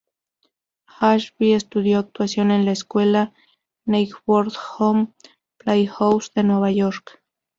Ashby 0.99 1.53
estudió 1.53 1.99
actuación 1.99 2.49
en 2.49 2.65
la 2.65 2.71
escuela 2.71 3.33
"Neighborhood 3.85 5.09
Playhouse" 5.59 6.33
de 6.33 6.41
Nueva 6.43 6.71
York. 6.71 7.21